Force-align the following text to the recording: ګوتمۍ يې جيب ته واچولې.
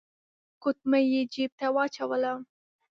ګوتمۍ 0.61 1.05
يې 1.13 1.21
جيب 1.33 1.51
ته 1.59 1.67
واچولې. 1.75 2.33